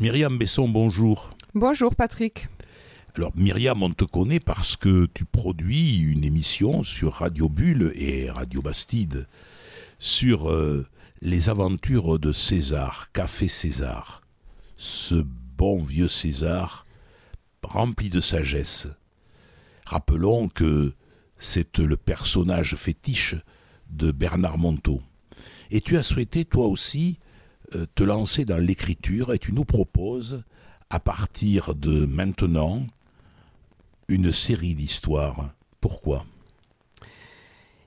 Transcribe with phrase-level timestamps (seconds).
[0.00, 1.36] Myriam Besson, bonjour.
[1.52, 2.48] Bonjour Patrick.
[3.16, 8.30] Alors Myriam, on te connaît parce que tu produis une émission sur Radio Bulle et
[8.30, 9.28] Radio Bastide
[9.98, 10.86] sur euh,
[11.20, 14.22] les aventures de César, Café César.
[14.78, 15.16] Ce
[15.58, 16.86] bon vieux César
[17.62, 18.88] rempli de sagesse.
[19.84, 20.94] Rappelons que
[21.36, 23.34] c'est le personnage fétiche
[23.90, 25.02] de Bernard Monteau.
[25.70, 27.18] Et tu as souhaité, toi aussi,
[27.94, 30.42] te lancer dans l'écriture et tu nous proposes,
[30.90, 32.82] à partir de maintenant,
[34.08, 35.50] une série d'histoires.
[35.80, 36.26] Pourquoi?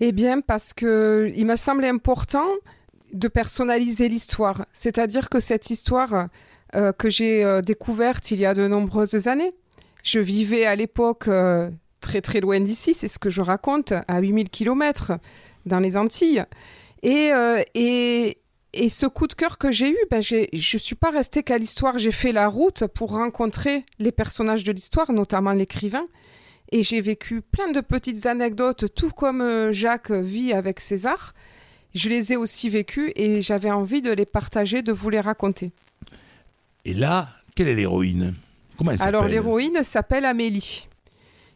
[0.00, 2.48] Eh bien, parce que il me semblait important
[3.12, 4.66] de personnaliser l'histoire.
[4.72, 6.28] C'est-à-dire que cette histoire
[6.74, 9.52] euh, que j'ai euh, découverte il y a de nombreuses années,
[10.02, 11.28] je vivais à l'époque
[12.00, 15.12] très très loin d'ici, c'est ce que je raconte, à 8000 km
[15.64, 16.44] dans les Antilles.
[17.02, 17.32] Et,
[17.74, 18.38] et,
[18.76, 21.58] et ce coup de cœur que j'ai eu, ben je ne suis pas restée qu'à
[21.58, 26.04] l'histoire, j'ai fait la route pour rencontrer les personnages de l'histoire, notamment l'écrivain.
[26.72, 31.32] Et j'ai vécu plein de petites anecdotes, tout comme euh, Jacques vit avec César.
[31.94, 35.72] Je les ai aussi vécues et j'avais envie de les partager, de vous les raconter.
[36.84, 38.34] Et là, quelle est l'héroïne?
[38.76, 40.88] Comment elle Alors l'héroïne s'appelle Amélie.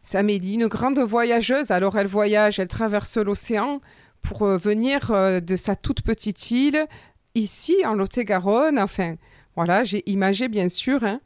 [0.03, 1.71] C'est Amélie, une grande voyageuse.
[1.71, 3.81] Alors elle voyage, elle traverse l'océan
[4.23, 6.87] pour euh, venir euh, de sa toute petite île
[7.35, 8.79] ici, en Lot-et-Garonne.
[8.79, 9.17] Enfin,
[9.57, 11.03] voilà, j'ai imagé, bien sûr.
[11.05, 11.19] Hein.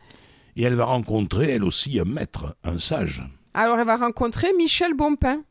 [0.57, 3.23] Et elle va rencontrer, elle aussi, un maître, un sage.
[3.55, 5.43] Alors, elle va rencontrer Michel Bompin.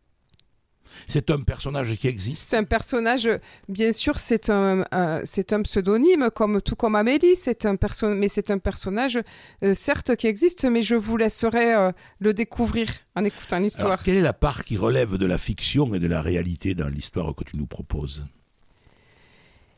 [1.08, 2.48] C'est un personnage qui existe.
[2.48, 3.30] C'est un personnage,
[3.68, 7.36] bien sûr, c'est un, euh, c'est un pseudonyme, comme tout comme Amélie.
[7.36, 9.20] C'est un perso mais c'est un personnage,
[9.64, 14.02] euh, certes, qui existe, mais je vous laisserai euh, le découvrir en écoutant l'histoire.
[14.04, 17.34] Quelle est la part qui relève de la fiction et de la réalité dans l'histoire
[17.36, 18.26] que tu nous proposes?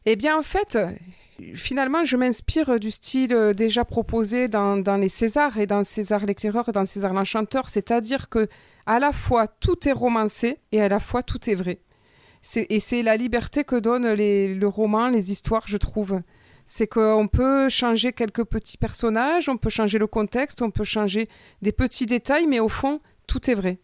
[0.06, 0.78] Eh bien, en fait,
[1.56, 6.70] finalement, je m'inspire du style euh, déjà proposé dans, les Césars et dans César l'éclaireur
[6.70, 8.48] et dans César l'enchanteur, c'est-à-dire que
[8.86, 11.80] à la fois tout est romancé et à la fois tout est vrai.
[12.56, 16.22] et c'est la liberté que donne le roman, les histoires, je trouve.
[16.68, 21.30] C'est qu'on peut changer quelques petits personnages, on peut changer le contexte, on peut changer
[21.62, 23.80] des petits détails, mais au fond, tout est vrai.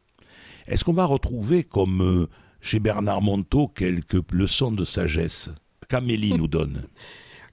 [0.68, 2.28] Est-ce qu'on va retrouver, comme euh,
[2.59, 5.50] chez Bernard Monteau, quelques leçons de sagesse?
[5.91, 6.84] qu'Amélie nous donne.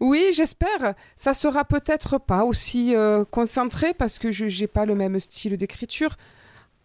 [0.00, 0.94] Oui, j'espère.
[1.16, 5.56] Ça sera peut-être pas aussi euh, concentré parce que je n'ai pas le même style
[5.56, 6.14] d'écriture.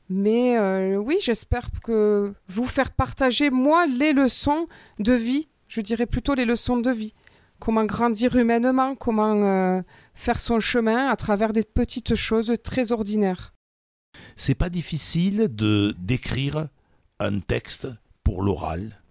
[0.09, 4.67] Mais euh, oui, j'espère que vous faire partager, moi, les leçons
[4.99, 5.47] de vie.
[5.67, 7.13] Je dirais plutôt les leçons de vie.
[7.59, 9.81] Comment grandir humainement, comment euh,
[10.15, 13.53] faire son chemin à travers des petites choses très ordinaires.
[14.35, 16.67] C'est pas difficile de d'écrire
[17.19, 17.87] un texte
[18.23, 19.02] pour l'oral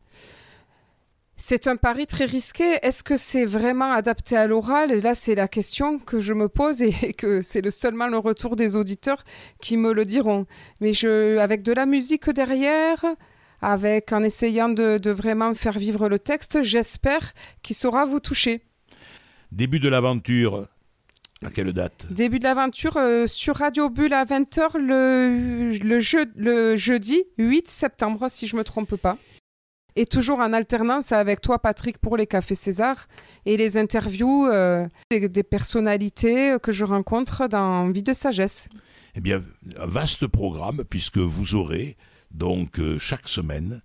[1.37, 2.79] c'est un pari très risqué.
[2.83, 4.93] Est-ce que c'est vraiment adapté à l'oral?
[5.01, 8.57] Là, c'est la question que je me pose et que c'est le seulement le retour
[8.57, 9.25] des auditeurs
[9.61, 10.47] qui me le diront.
[10.81, 13.05] Mais je, avec de la musique derrière,
[13.61, 17.33] avec en essayant de, vraiment faire vivre le texte, j'espère
[17.63, 18.63] qu'il saura vous toucher.
[19.51, 20.69] Début de l'aventure.
[21.45, 22.07] À quelle date?
[22.13, 25.99] Début de l'aventure euh, sur Radio Bulle à 20h le, le,
[26.37, 29.19] le jeudi 8 septembre, si je ne me trompe pas.
[29.97, 33.09] Et toujours en alternance avec toi, Patrick, pour les Cafés César
[33.45, 38.69] et les interviews euh, des, personnalités que je rencontre dans Vie de Sagesse.
[39.15, 39.45] Eh bien,
[39.79, 41.97] un vaste programme, puisque vous aurez
[42.31, 43.83] donc euh, chaque semaine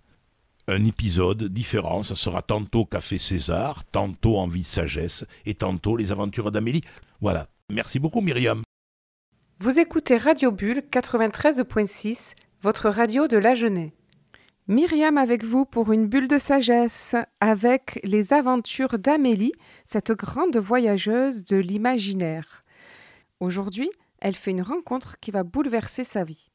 [0.68, 2.02] un épisode différent.
[2.02, 6.82] Ça sera tantôt Café César, tantôt En Vie de Sagesse et tantôt Les Aventures d'Amélie.
[7.20, 7.48] Voilà.
[7.70, 8.62] Merci beaucoup, Myriam.
[9.60, 13.90] Vous écoutez Radio Bulle 93.6, votre radio de la Genève.
[14.70, 19.54] Myriam avec vous pour une bulle de sagesse avec les aventures d'Amélie,
[19.86, 22.64] cette grande voyageuse de l'imaginaire.
[23.40, 23.88] Aujourd'hui,
[24.20, 26.50] elle fait une rencontre qui va bouleverser sa vie.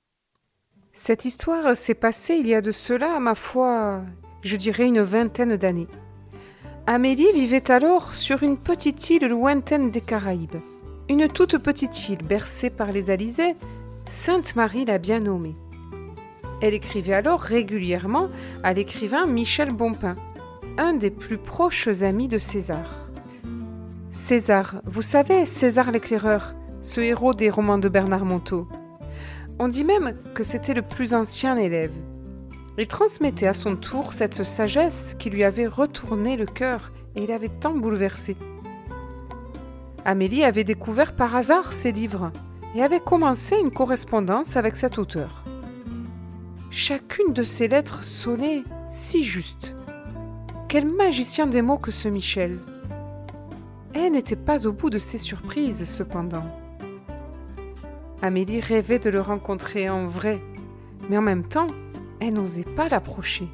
[0.91, 4.03] Cette histoire s'est passée il y a de cela, ma foi,
[4.43, 5.87] je dirais une vingtaine d'années.
[6.85, 10.61] Amélie vivait alors sur une petite île lointaine des Caraïbes.
[11.09, 13.55] Une toute petite île bercée par les alizés,
[14.07, 15.55] Sainte-Marie l'a bien nommée.
[16.63, 18.29] Elle écrivait alors régulièrement
[18.63, 20.15] à l'écrivain Michel Bompin,
[20.77, 23.05] un des plus proches amis de César.
[24.09, 28.65] César, vous savez, César l'éclaireur, ce héros des romans de Bernard Monteau.
[29.59, 31.91] On dit même que c'était le plus ancien élève.
[32.77, 37.49] Il transmettait à son tour cette sagesse qui lui avait retourné le cœur et l'avait
[37.49, 38.37] tant bouleversé.
[40.05, 42.31] Amélie avait découvert par hasard ces livres
[42.73, 45.43] et avait commencé une correspondance avec cet auteur.
[46.75, 49.75] Chacune de ces lettres sonnait si juste.
[50.67, 52.57] Quel magicien des mots que ce Michel.
[53.93, 56.49] Elle n'était pas au bout de ses surprises, cependant.
[58.23, 60.41] Amélie rêvait de le rencontrer en vrai,
[61.11, 61.67] mais en même temps,
[62.19, 63.47] elle n'osait pas l'approcher.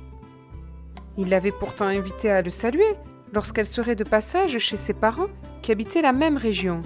[1.17, 2.95] Il l'avait pourtant invitée à le saluer
[3.33, 5.27] lorsqu'elle serait de passage chez ses parents
[5.61, 6.79] qui habitaient la même région.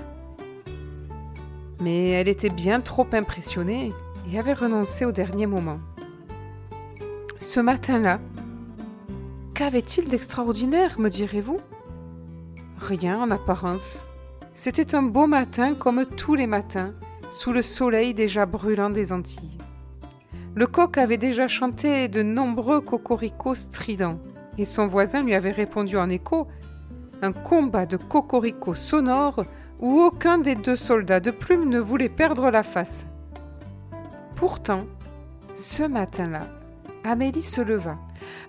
[1.80, 3.94] Mais elle était bien trop impressionnée
[4.32, 5.78] et avait renoncé au dernier moment.
[7.44, 8.22] Ce matin-là,
[9.54, 11.60] qu'avait-il d'extraordinaire, me direz-vous?
[12.78, 14.06] Rien en apparence.
[14.56, 16.94] C'était un beau matin comme tous les matins,
[17.30, 19.58] sous le soleil déjà brûlant des Antilles.
[20.56, 24.20] Le coq avait déjà chanté de nombreux cocoricots stridents,
[24.58, 26.48] et son voisin lui avait répondu en écho
[27.22, 29.44] un combat de cocoricots sonores
[29.82, 33.06] où aucun des deux soldats de plume ne voulait perdre la face.
[34.34, 34.86] Pourtant,
[35.54, 36.48] ce matin-là,
[37.04, 37.98] Amélie se leva,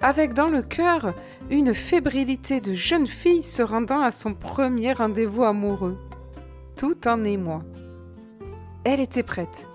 [0.01, 1.15] avec dans le cœur
[1.51, 5.99] une fébrilité de jeune fille se rendant à son premier rendez-vous amoureux,
[6.77, 7.63] tout en émoi.
[8.85, 9.67] Elle était prête,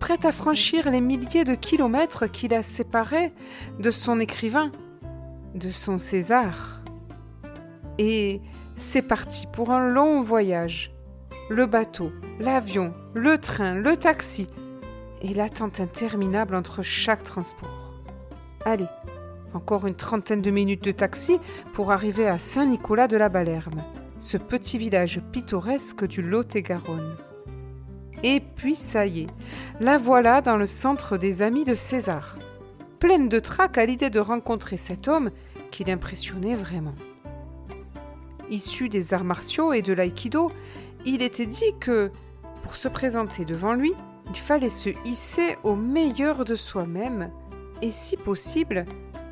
[0.00, 3.32] prête à franchir les milliers de kilomètres qui la séparaient
[3.78, 4.72] de son écrivain,
[5.54, 6.82] de son César.
[7.98, 8.40] Et
[8.74, 10.92] c'est parti pour un long voyage.
[11.48, 12.10] Le bateau,
[12.40, 14.46] l'avion, le train, le taxi
[15.22, 17.79] et l'attente interminable entre chaque transport.
[18.66, 18.88] Allez,
[19.54, 21.38] encore une trentaine de minutes de taxi
[21.72, 23.82] pour arriver à Saint-Nicolas de la Balerme,
[24.18, 27.16] ce petit village pittoresque du Lot-et-Garonne.
[28.22, 29.26] Et puis ça y est,
[29.80, 32.36] la voilà dans le centre des amis de César,
[32.98, 35.30] pleine de trac à l'idée de rencontrer cet homme
[35.70, 36.94] qui l'impressionnait vraiment.
[38.50, 40.52] Issu des arts martiaux et de l'aïkido,
[41.06, 42.10] il était dit que,
[42.62, 43.94] pour se présenter devant lui,
[44.28, 47.30] il fallait se hisser au meilleur de soi-même
[47.82, 48.84] et, si possible,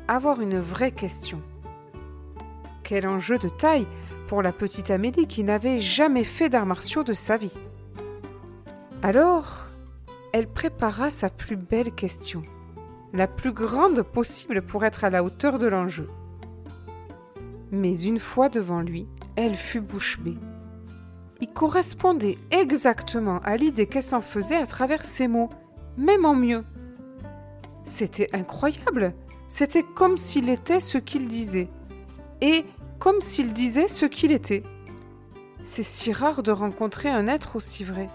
[0.07, 1.41] avoir une vraie question.
[2.83, 3.87] Quel enjeu de taille
[4.27, 7.57] pour la petite Amélie qui n'avait jamais fait d'arts martiaux de sa vie?
[9.03, 9.67] Alors,
[10.33, 12.41] elle prépara sa plus belle question,
[13.13, 16.09] la plus grande possible pour être à la hauteur de l'enjeu.
[17.71, 20.37] Mais une fois devant lui, elle fut bouche bée.
[21.41, 25.49] Il correspondait exactement à l'idée qu'elle s'en faisait à travers ses mots,
[25.97, 26.63] même en mieux.
[27.89, 29.15] C'était incroyable.
[29.47, 31.69] C'était comme s'il était ce qu'il disait.
[32.39, 32.63] Et
[32.99, 34.61] comme s'il disait ce qu'il était.
[35.63, 38.07] C'est si rare de rencontrer un être aussi vrai.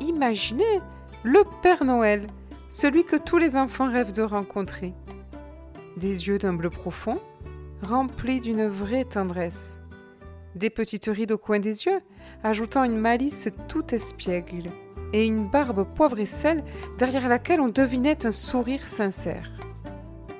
[0.00, 0.80] Imaginez
[1.22, 2.26] le Père Noël,
[2.68, 4.92] celui que tous les enfants rêvent de rencontrer.
[5.96, 7.18] Des yeux d'un bleu profond,
[7.82, 9.78] remplis d'une vraie tendresse.
[10.56, 12.00] Des petites rides au coin des yeux,
[12.44, 14.68] ajoutant une malice tout espiègle,
[15.12, 16.64] et une barbe poivre et sel
[16.98, 19.50] derrière laquelle on devinait un sourire sincère.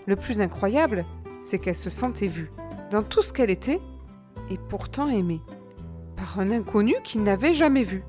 [0.06, 1.04] Le plus incroyable,
[1.44, 2.50] c'est qu'elle se sentait vue,
[2.90, 3.80] dans tout ce qu'elle était,
[4.50, 5.40] et pourtant aimée,
[6.16, 8.02] par un inconnu qu'il n'avait jamais vu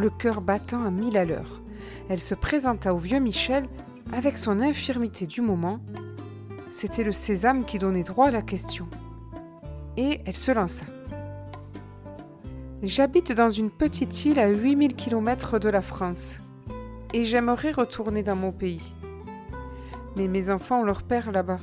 [0.00, 1.60] le cœur battant à mille à l'heure.
[2.08, 3.66] Elle se présenta au vieux Michel
[4.12, 5.78] avec son infirmité du moment.
[6.70, 8.88] C'était le sésame qui donnait droit à la question.
[9.96, 10.86] Et elle se lança.
[12.82, 16.38] J'habite dans une petite île à 8000 km de la France.
[17.12, 18.94] Et j'aimerais retourner dans mon pays.
[20.16, 21.58] Mais mes enfants ont leur père là-bas.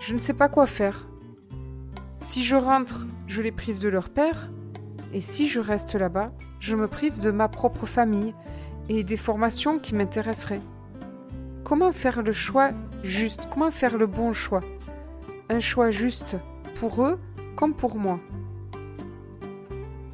[0.00, 1.06] Je ne sais pas quoi faire.
[2.18, 4.50] Si je rentre, je les prive de leur père,
[5.12, 8.34] et si je reste là-bas, je me prive de ma propre famille
[8.88, 10.62] et des formations qui m'intéresseraient.
[11.62, 12.72] Comment faire le choix
[13.04, 14.62] juste Comment faire le bon choix?
[15.48, 16.38] Un choix juste
[16.74, 17.20] pour eux
[17.54, 18.18] comme pour moi.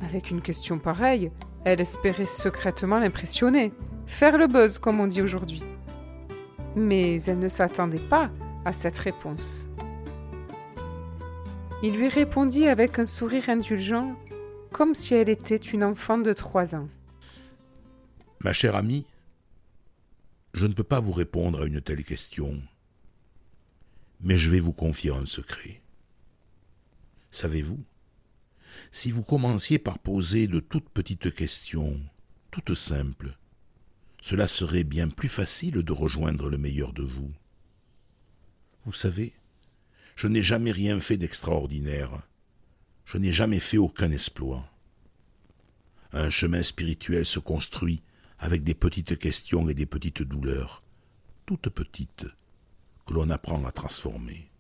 [0.09, 1.31] Avec une question pareille,
[1.67, 3.75] elle espérait secrètement l'impressionner,
[4.07, 5.63] faire le buzz comme on dit aujourd'hui.
[6.75, 8.31] Mais elle ne s'attendait pas
[8.65, 9.69] à cette réponse.
[11.83, 14.17] Il lui répondit avec un sourire indulgent
[14.73, 16.89] comme si elle était une enfant de trois ans.
[18.43, 19.05] Ma chère amie,
[20.55, 22.63] je ne peux pas vous répondre à une telle question,
[24.23, 25.83] mais je vais vous confier un secret.
[27.31, 27.85] Savez-vous,
[28.91, 32.01] si vous commenciez par poser de toutes petites questions,
[32.51, 33.37] toutes simples,
[34.21, 37.33] cela serait bien plus facile de rejoindre le meilleur de vous.
[38.85, 39.33] Vous savez,
[40.17, 42.23] je n'ai jamais rien fait d'extraordinaire,
[43.05, 44.69] je n'ai jamais fait aucun exploit.
[46.13, 48.03] Un chemin spirituel se construit
[48.39, 50.83] avec des petites questions et des petites douleurs,
[51.47, 52.27] toutes petites,
[53.07, 54.51] que l'on apprend à transformer.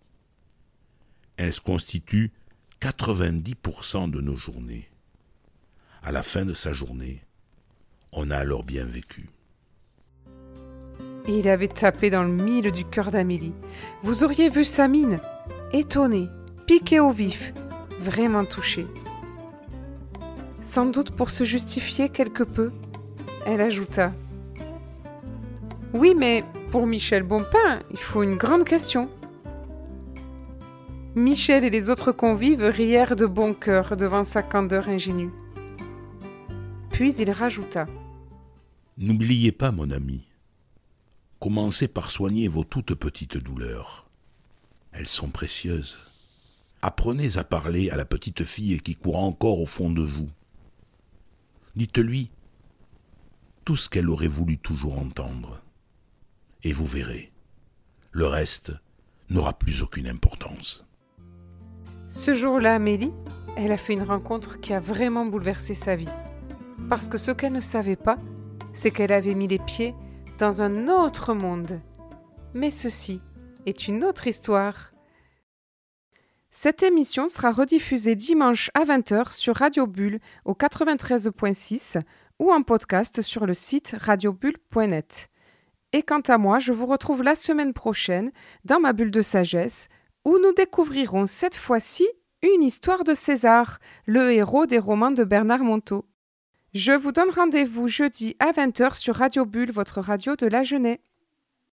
[1.36, 2.32] Elles constituent
[2.80, 4.88] 90% de nos journées.
[6.02, 7.24] À la fin de sa journée,
[8.12, 9.28] on a alors bien vécu.
[11.26, 13.52] Et il avait tapé dans le mille du cœur d'Amélie.
[14.02, 15.18] Vous auriez vu sa mine,
[15.72, 16.28] étonnée,
[16.66, 17.52] piquée au vif,
[17.98, 18.86] vraiment touchée.
[20.62, 22.70] Sans doute pour se justifier quelque peu,
[23.44, 24.12] elle ajouta
[25.94, 29.10] Oui, mais pour Michel Bonpin, il faut une grande question.
[31.18, 35.32] Michel et les autres convives rièrent de bon cœur devant sa candeur ingénue.
[36.90, 37.86] Puis il rajouta
[38.98, 40.28] N'oubliez pas, mon ami,
[41.40, 44.08] commencez par soigner vos toutes petites douleurs.
[44.92, 45.98] Elles sont précieuses.
[46.82, 50.30] Apprenez à parler à la petite fille qui court encore au fond de vous.
[51.74, 52.30] Dites-lui
[53.64, 55.60] tout ce qu'elle aurait voulu toujours entendre.
[56.62, 57.32] Et vous verrez,
[58.12, 58.72] le reste
[59.30, 60.84] n'aura plus aucune importance.
[62.10, 63.12] Ce jour-là, Amélie,
[63.54, 66.08] elle a fait une rencontre qui a vraiment bouleversé sa vie.
[66.88, 68.16] Parce que ce qu'elle ne savait pas,
[68.72, 69.94] c'est qu'elle avait mis les pieds
[70.38, 71.80] dans un autre monde.
[72.54, 73.20] Mais ceci
[73.66, 74.92] est une autre histoire.
[76.50, 82.00] Cette émission sera rediffusée dimanche à 20h sur Radio Bulle au 93.6
[82.38, 85.28] ou en podcast sur le site radiobulle.net.
[85.92, 88.32] Et quant à moi, je vous retrouve la semaine prochaine
[88.64, 89.88] dans ma bulle de sagesse
[90.28, 92.06] où nous découvrirons cette fois-ci
[92.42, 96.04] une histoire de César, le héros des romans de Bernard Monteau.
[96.74, 100.98] Je vous donne rendez-vous jeudi à 20h sur Radio Bulle, votre radio de la Genève.